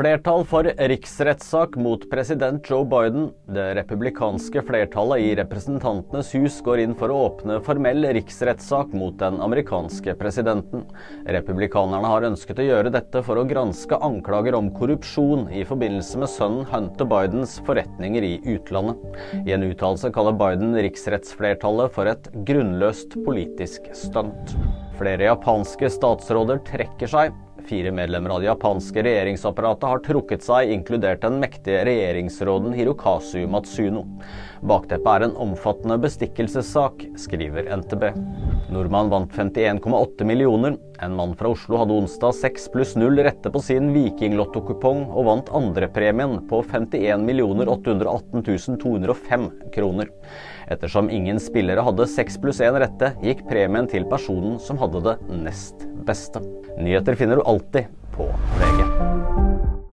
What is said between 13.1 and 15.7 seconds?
for å granske anklager om korrupsjon i